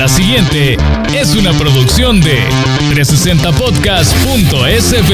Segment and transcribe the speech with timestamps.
[0.00, 0.76] La siguiente
[1.14, 2.38] es una producción de
[2.94, 5.12] 360podcast.sb.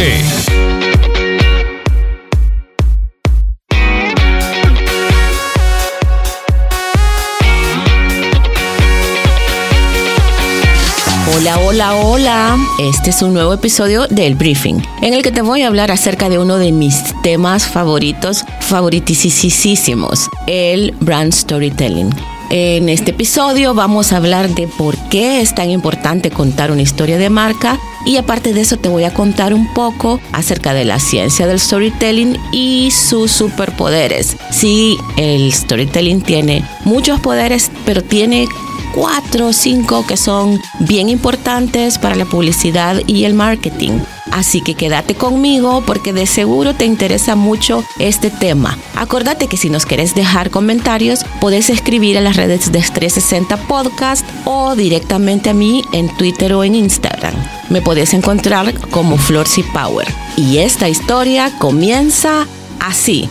[11.35, 12.57] Hola, hola, hola.
[12.79, 16.29] Este es un nuevo episodio del Briefing, en el que te voy a hablar acerca
[16.29, 22.36] de uno de mis temas favoritos, favoritisísimos, el brand storytelling.
[22.51, 27.19] En este episodio vamos a hablar de por qué es tan importante contar una historia
[27.19, 31.01] de marca y aparte de eso te voy a contar un poco acerca de la
[31.01, 34.37] ciencia del storytelling y sus superpoderes.
[34.53, 38.47] Sí, el storytelling tiene muchos poderes, pero tiene
[38.95, 43.99] cuatro o cinco que son bien importantes para la publicidad y el marketing.
[44.33, 48.77] Así que quédate conmigo porque de seguro te interesa mucho este tema.
[48.95, 54.27] Acordate que si nos quieres dejar comentarios, puedes escribir a las redes de 360 Podcast
[54.45, 57.35] o directamente a mí en Twitter o en Instagram.
[57.71, 60.07] Me puedes encontrar como Florsy Power.
[60.37, 62.47] Y esta historia comienza
[62.79, 63.29] así.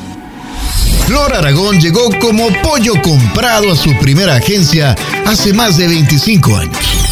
[1.06, 7.05] Flor Aragón llegó como pollo comprado a su primera agencia hace más de 25 años.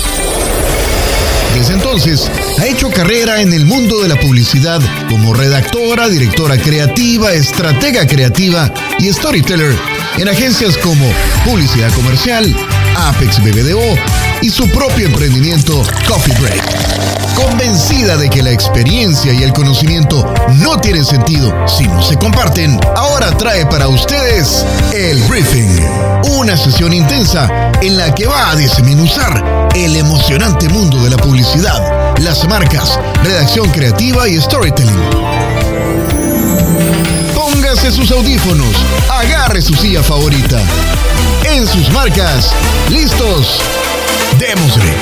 [1.53, 7.31] Desde entonces, ha hecho carrera en el mundo de la publicidad como redactora, directora creativa,
[7.31, 9.75] estratega creativa y storyteller
[10.17, 11.05] en agencias como
[11.45, 12.55] Publicidad Comercial,
[12.97, 13.95] Apex BBDO
[14.41, 17.35] y su propio emprendimiento Coffee Break.
[17.35, 20.25] Convencida de que la experiencia y el conocimiento
[20.73, 25.69] no tienen sentido si no se comparten, ahora trae para ustedes el briefing,
[26.39, 27.47] una sesión intensa
[27.81, 33.69] en la que va a desmenuzar el emocionante mundo de la publicidad, las marcas, redacción
[33.69, 34.97] creativa y storytelling.
[37.35, 38.75] Póngase sus audífonos,
[39.11, 40.59] agarre su silla favorita.
[41.43, 42.51] En sus marcas,
[42.89, 43.59] listos,
[44.39, 44.93] démosle.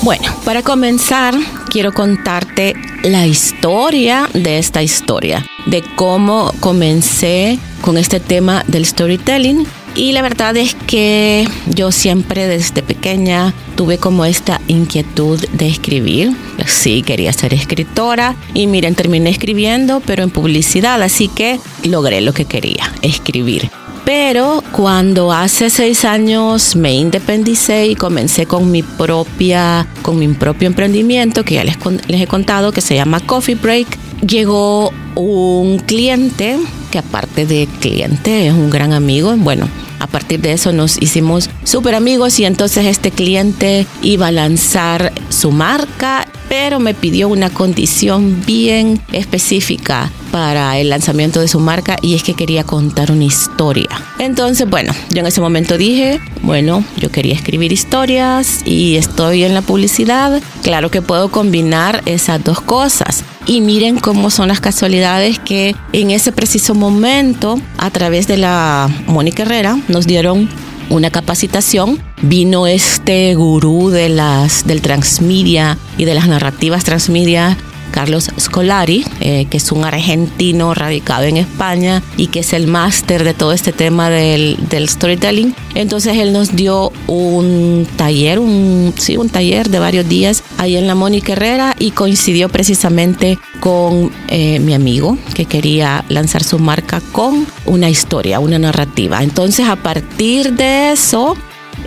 [0.00, 1.34] Bueno, para comenzar,
[1.70, 9.66] quiero contarte la historia de esta historia, de cómo comencé con este tema del storytelling.
[9.94, 16.36] Y la verdad es que yo siempre desde pequeña tuve como esta inquietud de escribir.
[16.66, 22.32] Sí, quería ser escritora y miren, terminé escribiendo, pero en publicidad, así que logré lo
[22.34, 23.70] que quería, escribir.
[24.12, 30.66] Pero cuando hace seis años me independicé y comencé con mi propia, con mi propio
[30.66, 31.76] emprendimiento que ya les,
[32.08, 33.86] les he contado que se llama Coffee Break,
[34.26, 36.58] llegó un cliente
[36.90, 39.32] que aparte de cliente es un gran amigo.
[39.36, 39.68] Bueno,
[40.00, 45.12] a partir de eso nos hicimos súper amigos y entonces este cliente iba a lanzar
[45.28, 51.96] su marca, pero me pidió una condición bien específica para el lanzamiento de su marca
[52.02, 53.88] y es que quería contar una historia.
[54.18, 59.54] Entonces, bueno, yo en ese momento dije, bueno, yo quería escribir historias y estoy en
[59.54, 60.42] la publicidad.
[60.64, 63.22] Claro que puedo combinar esas dos cosas.
[63.46, 68.90] Y miren cómo son las casualidades que en ese preciso momento, a través de la
[69.06, 70.48] Mónica Herrera, nos dieron
[70.90, 71.98] una capacitación.
[72.20, 77.56] Vino este gurú de las, del transmedia y de las narrativas transmedia
[77.90, 83.24] Carlos Scolari, eh, que es un argentino radicado en España y que es el máster
[83.24, 84.58] de todo este tema del,
[84.88, 85.54] storytelling.
[85.74, 90.86] Entonces él nos dio un taller, un, sí, un taller de varios días ahí en
[90.86, 97.00] la Mónica Herrera y coincidió precisamente con eh, mi amigo que quería lanzar su marca
[97.12, 99.22] con una historia, una narrativa.
[99.22, 101.36] Entonces a partir de eso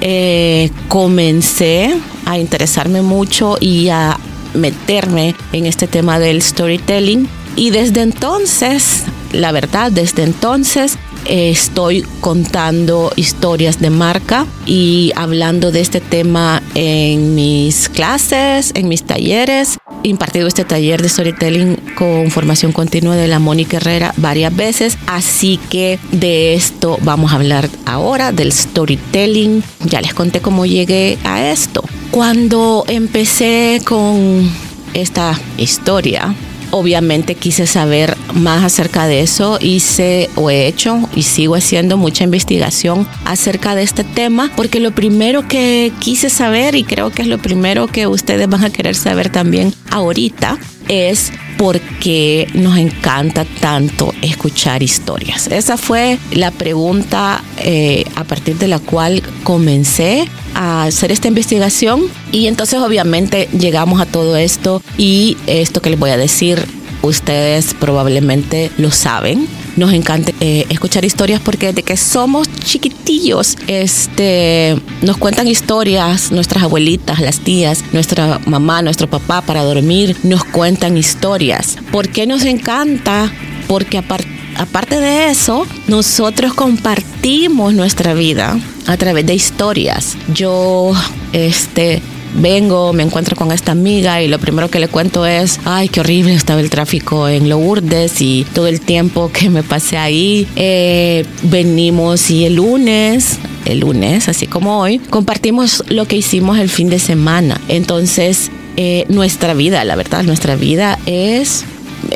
[0.01, 4.17] eh, comencé a interesarme mucho y a
[4.53, 7.27] meterme en este tema del storytelling.
[7.55, 15.81] Y desde entonces, la verdad, desde entonces estoy contando historias de marca y hablando de
[15.81, 19.77] este tema en mis clases, en mis talleres.
[20.03, 24.97] He impartido este taller de storytelling con formación continua de la Mónica Herrera varias veces,
[25.07, 29.63] así que de esto vamos a hablar ahora, del storytelling.
[29.85, 31.83] Ya les conté cómo llegué a esto.
[32.13, 34.47] Cuando empecé con
[34.93, 36.35] esta historia,
[36.69, 39.57] obviamente quise saber más acerca de eso.
[39.59, 44.91] Hice o he hecho y sigo haciendo mucha investigación acerca de este tema porque lo
[44.91, 48.93] primero que quise saber y creo que es lo primero que ustedes van a querer
[48.93, 55.47] saber también ahorita es por qué nos encanta tanto escuchar historias.
[55.47, 62.01] Esa fue la pregunta eh, a partir de la cual comencé a hacer esta investigación
[62.31, 66.65] y entonces obviamente llegamos a todo esto y esto que les voy a decir
[67.03, 69.47] ustedes probablemente lo saben.
[69.75, 76.63] Nos encanta eh, escuchar historias porque desde que somos chiquitillos, este, nos cuentan historias, nuestras
[76.63, 81.77] abuelitas, las tías, nuestra mamá, nuestro papá para dormir, nos cuentan historias.
[81.91, 83.31] ¿Por qué nos encanta?
[83.67, 90.17] Porque aparte aparte de eso, nosotros compartimos nuestra vida a través de historias.
[90.33, 90.93] Yo,
[91.31, 92.01] este,
[92.35, 95.99] vengo, me encuentro con esta amiga y lo primero que le cuento es, ay, qué
[95.99, 100.47] horrible estaba el tráfico en Lourdes y todo el tiempo que me pasé ahí.
[100.55, 106.69] Eh, venimos y el lunes, el lunes, así como hoy, compartimos lo que hicimos el
[106.69, 107.59] fin de semana.
[107.67, 111.65] Entonces, eh, nuestra vida, la verdad, nuestra vida es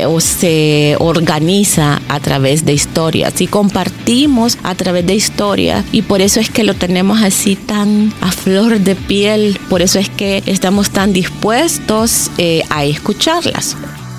[0.05, 3.41] o se organiza a través de historias.
[3.41, 8.13] Y compartimos a través de historias y por eso es que lo tenemos así tan
[8.21, 13.75] a flor de piel, por eso es que estamos tan dispuestos eh, a escucharlas.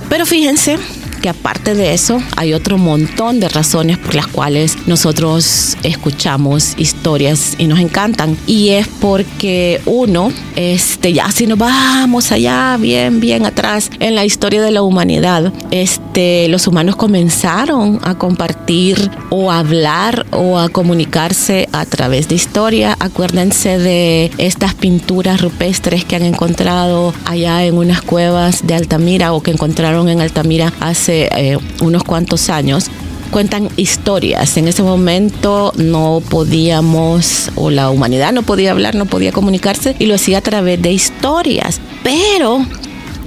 [0.09, 0.79] Pero fíjense
[1.19, 7.55] que aparte de eso hay otro montón de razones por las cuales nosotros escuchamos historias
[7.59, 8.37] y nos encantan.
[8.47, 14.25] Y es porque uno este ya si nos vamos allá bien bien atrás en la
[14.25, 20.69] historia de la humanidad este los humanos comenzaron a compartir o a hablar o a
[20.69, 22.97] comunicarse a través de historia.
[23.01, 29.43] Acuérdense de estas pinturas rupestres que han encontrado allá en unas cuevas de Altamira o
[29.43, 32.91] que encontraron en Altamira hace eh, unos cuantos años,
[33.31, 34.57] cuentan historias.
[34.57, 40.07] En ese momento no podíamos, o la humanidad no podía hablar, no podía comunicarse, y
[40.07, 41.81] lo hacía a través de historias.
[42.03, 42.67] Pero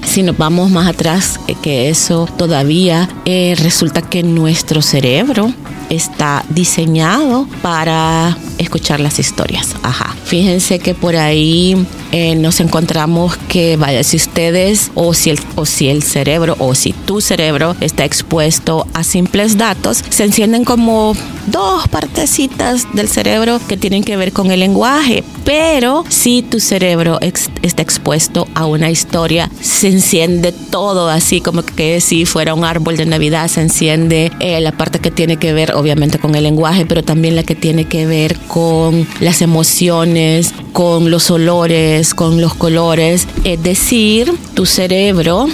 [0.06, 5.54] si nos vamos más atrás eh, que eso, todavía eh, resulta que nuestro cerebro
[5.92, 9.76] está diseñado para escuchar las historias.
[9.84, 10.16] Ajá.
[10.24, 11.76] Fíjense que por ahí
[12.14, 16.76] eh, nos encontramos que, vaya, si ustedes o si, el, o si el cerebro o
[16.76, 21.14] si tu cerebro está expuesto a simples datos, se encienden como
[21.48, 25.24] dos partecitas del cerebro que tienen que ver con el lenguaje.
[25.44, 32.00] Pero si tu cerebro está expuesto a una historia, se enciende todo así como que
[32.00, 35.74] si fuera un árbol de Navidad, se enciende eh, la parte que tiene que ver
[35.81, 41.12] obviamente con el lenguaje, pero también la que tiene que ver con las emociones, con
[41.12, 43.28] los olores, con los colores.
[43.44, 45.48] Es decir, tu cerebro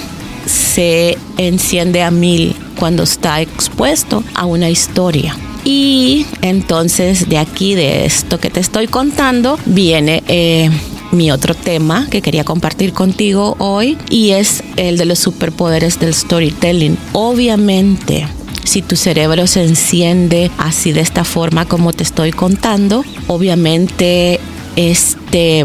[0.46, 5.36] se enciende a mil cuando está expuesto a una historia.
[5.64, 10.70] Y entonces de aquí, de esto que te estoy contando, viene eh,
[11.12, 16.14] mi otro tema que quería compartir contigo hoy y es el de los superpoderes del
[16.14, 16.98] storytelling.
[17.14, 18.28] Obviamente,
[18.68, 24.40] si tu cerebro se enciende así de esta forma como te estoy contando, obviamente
[24.76, 25.64] este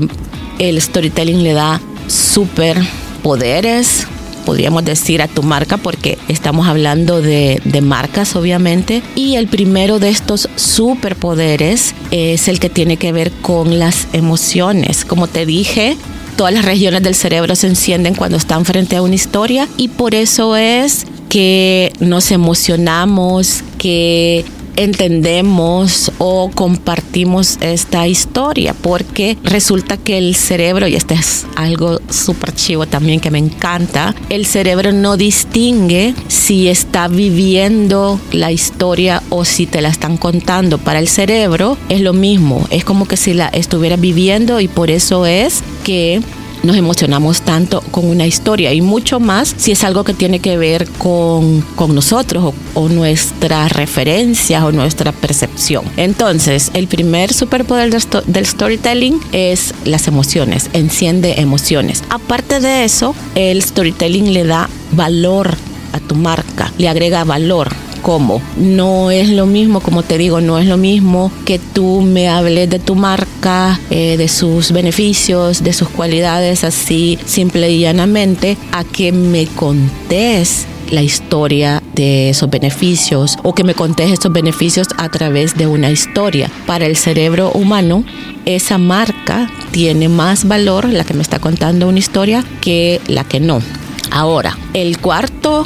[0.59, 2.81] el storytelling le da super
[3.23, 4.07] poderes,
[4.45, 9.03] podríamos decir, a tu marca, porque estamos hablando de, marcas, obviamente.
[9.17, 15.05] Y el primero de estos superpoderes es el que tiene que ver con las emociones.
[15.05, 15.97] Como te dije,
[16.37, 20.15] todas las regiones del cerebro se encienden cuando están frente a una historia y por
[20.15, 24.45] eso es que nos emocionamos, que
[24.77, 32.55] entendemos o compartimos esta historia porque resulta que el cerebro, y este es algo súper
[32.55, 39.47] chivo también que me encanta, el cerebro no distingue si está viviendo la historia o
[39.47, 40.77] si te la están contando.
[40.77, 44.91] Para el cerebro es lo mismo, es como que si la estuviera viviendo y por
[44.91, 46.21] eso es que
[46.63, 50.57] nos emocionamos tanto con una historia y mucho más si es algo que tiene que
[50.57, 55.85] ver con, con nosotros o, nuestras referencias o nuestra percepción.
[55.97, 62.03] Entonces, el primer superpoder del storytelling es las emociones, enciende emociones.
[62.11, 65.57] Aparte de eso, el storytelling le da valor
[65.93, 67.71] a tu marca, le agrega valor
[68.03, 68.43] cómo.
[68.57, 72.69] No es lo mismo, como te digo, no es lo mismo que tú me hables
[72.69, 78.85] de tu marca, eh, de sus beneficios, de sus cualidades, así simple y llanamente, a
[78.85, 85.09] que me contés la historia de esos beneficios o que me contés esos beneficios a
[85.09, 86.51] través de una historia.
[86.67, 88.05] Para el cerebro humano,
[88.45, 93.41] esa marca tiene más valor, la que me está contando una historia, que la que
[93.41, 93.63] no.
[94.11, 95.65] Ahora, el cuarto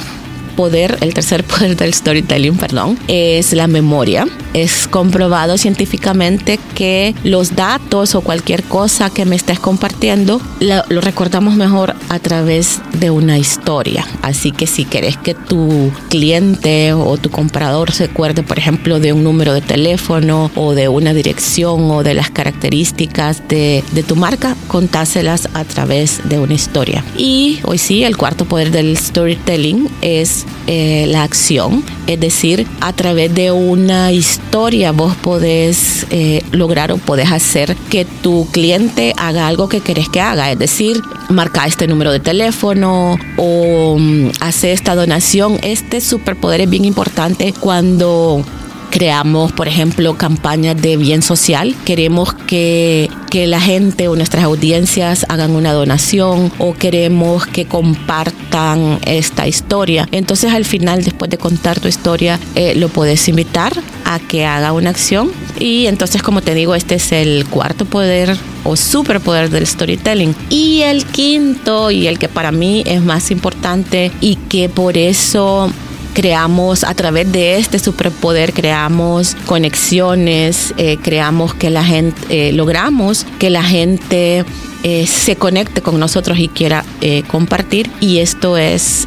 [0.57, 4.27] poder, el tercer poder del storytelling, perdón, es la memoria.
[4.57, 11.03] Es comprobado científicamente que los datos o cualquier cosa que me estés compartiendo lo, lo
[11.03, 14.07] recordamos mejor a través de una historia.
[14.23, 19.13] Así que si querés que tu cliente o tu comprador se acuerde, por ejemplo, de
[19.13, 24.17] un número de teléfono o de una dirección o de las características de, de tu
[24.17, 27.05] marca, contáselas a través de una historia.
[27.19, 32.95] Y hoy sí, el cuarto poder del storytelling es eh, la acción, es decir, a
[32.95, 34.46] través de una historia
[34.95, 40.21] vos podés eh, lograr o podés hacer que tu cliente haga algo que querés que
[40.21, 45.59] haga, es decir, marca este número de teléfono o um, hace esta donación.
[45.63, 48.43] Este superpoder es bien importante cuando
[48.91, 51.75] creamos, por ejemplo, campañas de bien social.
[51.85, 58.99] Queremos que, que, la gente o nuestras audiencias hagan una donación o queremos que compartan
[59.07, 60.09] esta historia.
[60.13, 63.73] Entonces al final, después de contar tu historia, eh, lo puedes invitar
[64.05, 65.31] a que haga una acción.
[65.59, 70.35] Y entonces, como te digo, este es el cuarto poder o superpoder del storytelling.
[70.51, 75.71] Y el quinto, y el que para mí es más importante y que por eso
[76.17, 83.27] creamos a través de este superpoder, creamos conexiones, eh, creamos que la gente, eh, logramos
[83.39, 84.47] que la gente
[84.83, 87.91] eh, se conecte con nosotros y quiera eh, compartir.
[88.01, 89.07] Y esto es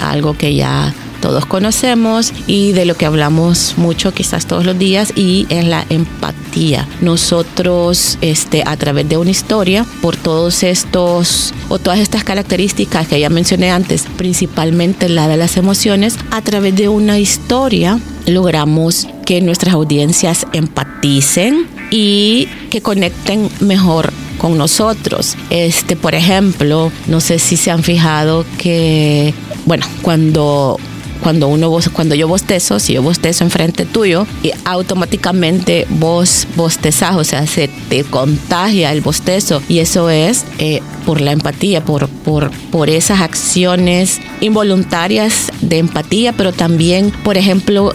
[0.00, 5.12] algo que ya todos conocemos y de lo que hablamos mucho quizás todos los días
[5.14, 6.88] y es la empatía.
[7.00, 13.20] Nosotros este a través de una historia por todos estos o todas estas características que
[13.20, 19.40] ya mencioné antes, principalmente la de las emociones, a través de una historia logramos que
[19.40, 25.36] nuestras audiencias empaticen y que conecten mejor con nosotros.
[25.50, 29.34] Este, por ejemplo, no sé si se han fijado que,
[29.66, 30.78] bueno, cuando
[31.22, 37.24] cuando uno cuando yo bostezo, si yo bostezo enfrente tuyo, y automáticamente vos bostezás, o
[37.24, 39.62] sea, se te contagia el bostezo.
[39.68, 46.32] Y eso es eh, por la empatía, por, por, por esas acciones involuntarias de empatía,
[46.32, 47.92] pero también, por ejemplo,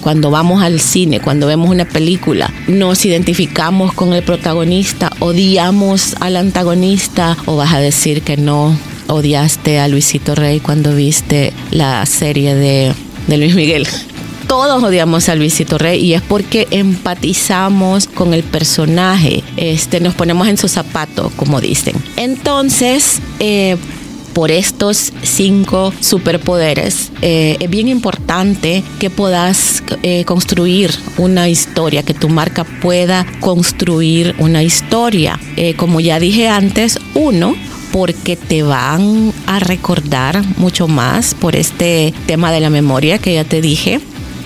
[0.00, 6.36] cuando vamos al cine, cuando vemos una película, nos identificamos con el protagonista, odiamos al
[6.36, 8.76] antagonista o vas a decir que no
[9.08, 12.94] odiaste a Luisito Rey cuando viste la serie de,
[13.28, 13.86] Luis Miguel
[14.46, 20.48] todos odiamos a Luisito Rey y es porque empatizamos con el personaje, este, nos ponemos
[20.48, 21.94] en su zapato, como dicen.
[22.16, 23.76] Entonces, eh,
[24.32, 32.14] por estos cinco superpoderes, eh, es bien importante que puedas eh, construir una historia, que
[32.14, 35.38] tu marca pueda construir una historia.
[35.76, 37.54] Como ya dije antes, uno,
[37.98, 43.42] porque te van a recordar mucho más por este tema de la memoria que ya
[43.42, 43.98] te dije.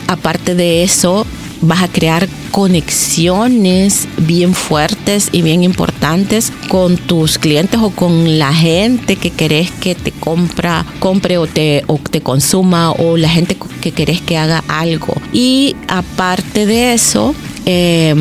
[0.07, 1.27] Aparte de eso,
[1.61, 8.55] vas a crear conexiones bien fuertes y bien importantes con tus clientes o con la
[8.55, 13.59] gente que querés que te compra, compre o te, o te consuma o la gente
[13.83, 15.13] que querés que haga algo.
[15.31, 17.35] Y aparte de eso,
[17.67, 18.15] eh,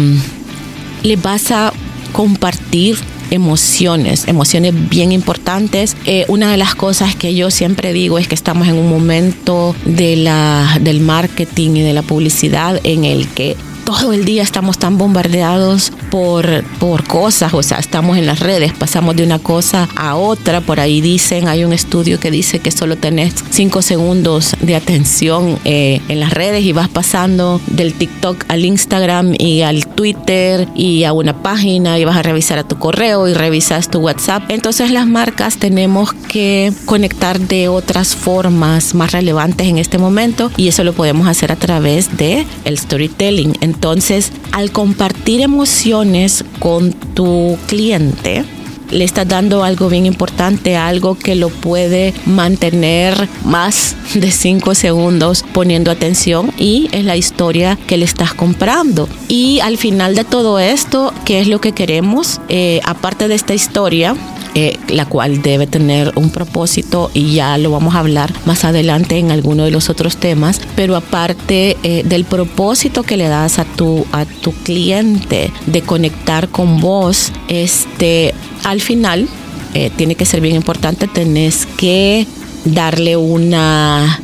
[1.04, 1.72] le vas a
[2.12, 2.98] compartir
[3.32, 5.98] emociones, emociones bien importantes.
[6.06, 9.76] Eh, una de las cosas que yo siempre digo es que estamos en un momento
[9.86, 13.56] de la, del marketing y de la publicidad en el que
[13.92, 18.72] todo el día estamos tan bombardeados por, por cosas, o sea, estamos en las redes,
[18.72, 22.72] pasamos de una cosa a otra, por ahí dicen, hay un estudio que dice que
[22.72, 28.46] solo tenés cinco segundos de atención eh, en las redes y vas pasando del TikTok
[28.48, 32.78] al Instagram y al Twitter y a una página y vas a revisar a tu
[32.78, 34.44] correo y revisas tu WhatsApp.
[34.48, 40.70] Entonces las marcas tenemos que conectar de otras formas más relevantes en este momento y
[40.70, 43.58] eso lo podemos hacer a través de el storytelling.
[43.82, 48.46] Entonces, al compartir emociones con tu cliente,
[48.92, 55.44] le estás dando algo bien importante, algo que lo puede mantener más de cinco segundos
[55.52, 59.10] poniendo atención y es la historia que le estás comprando.
[59.28, 62.40] Y al final de todo esto, ¿qué es lo que queremos?
[62.50, 64.16] Eh, aparte de esta historia,
[64.54, 69.18] eh, la cual debe tener un propósito y ya lo vamos a hablar más adelante
[69.18, 73.66] en alguno de los otros temas, pero aparte eh, del propósito que le das a
[73.66, 79.30] tu, a tu cliente de conectar con vos, este, al final
[79.74, 82.28] eh, tiene que ser bien importante, tenés que
[82.66, 84.20] darle una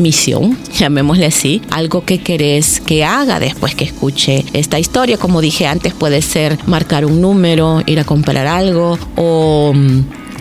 [0.00, 5.18] misión, llamémosle así, algo que querés que haga después que escuche esta historia.
[5.18, 10.00] Como dije antes, puede ser marcar un número, ir a comprar algo o mm,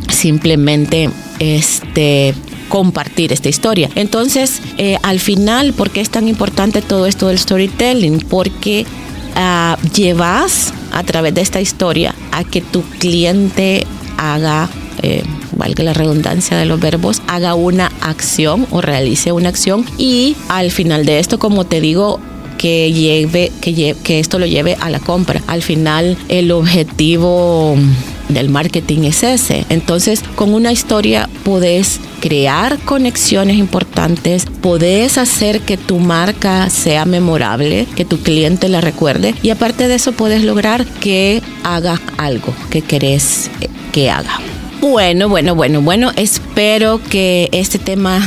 [0.10, 2.34] simplemente este
[2.70, 3.90] compartir esta historia.
[3.96, 8.20] Entonces, eh, al final, ¿por qué es tan importante todo esto del storytelling?
[8.20, 8.86] Porque
[9.36, 13.86] uh, llevas a través de esta historia a que tu cliente
[14.18, 14.70] haga
[15.02, 15.24] eh,
[15.60, 20.72] valga la redundancia de los verbos, haga una acción o realice una acción y al
[20.72, 22.20] final de esto, como te digo,
[22.58, 25.42] que lleve, que, que esto lo lleve a la compra.
[25.48, 27.76] Al final, el objetivo
[28.28, 29.66] del marketing es ese.
[29.70, 37.88] Entonces, con una historia puedes crear conexiones importantes, puedes hacer que tu marca sea memorable,
[37.96, 42.82] que tu cliente la recuerde y aparte de eso puedes lograr que haga algo que
[42.82, 43.50] querés
[43.94, 44.40] que haga.
[44.82, 48.22] Bueno, bueno, bueno, bueno, espero que este tema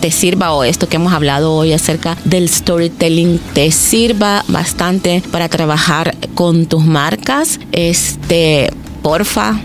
[0.00, 5.48] te sirva o esto que hemos hablado hoy acerca del storytelling te sirva bastante para
[5.48, 7.58] trabajar con tus marcas.
[7.72, 8.70] Este,
[9.02, 9.60] porfa,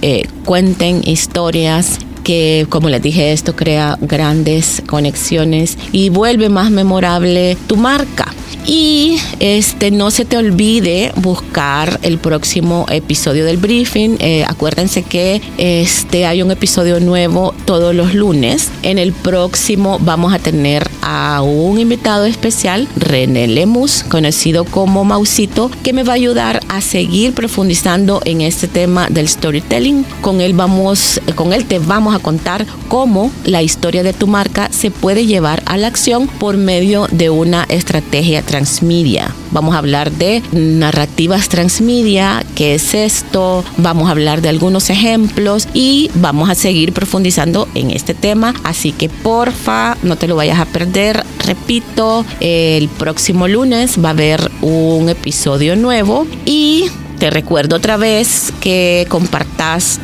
[0.00, 7.56] eh, cuenten historias que como les dije esto crea grandes conexiones y vuelve más memorable
[7.66, 8.32] tu marca.
[8.64, 14.16] Y este, no se te olvide buscar el próximo episodio del briefing.
[14.20, 18.70] Eh, acuérdense que este, hay un episodio nuevo todos los lunes.
[18.82, 25.70] En el próximo vamos a tener a un invitado especial, René Lemus, conocido como Mausito,
[25.82, 30.04] que me va a ayudar a seguir profundizando en este tema del storytelling.
[30.20, 34.68] Con él vamos, con él te vamos a contar cómo la historia de tu marca
[34.70, 39.34] se puede llevar a la acción por medio de una estrategia transmedia.
[39.50, 45.68] Vamos a hablar de narrativas transmedia, qué es esto, vamos a hablar de algunos ejemplos
[45.74, 48.54] y vamos a seguir profundizando en este tema.
[48.64, 51.24] Así que porfa, no te lo vayas a perder.
[51.44, 56.86] Repito, el próximo lunes va a haber un episodio nuevo y
[57.18, 60.00] te recuerdo otra vez que compartas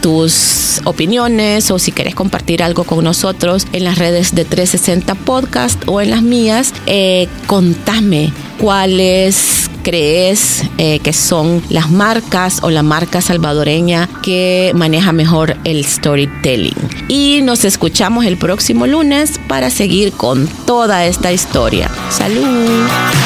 [0.00, 5.82] tus opiniones o si quieres compartir algo con nosotros en las redes de 360 Podcast
[5.86, 12.82] o en las mías, eh, contame cuáles crees eh, que son las marcas o la
[12.82, 16.74] marca salvadoreña que maneja mejor el storytelling.
[17.08, 21.90] Y nos escuchamos el próximo lunes para seguir con toda esta historia.
[22.10, 23.25] Salud.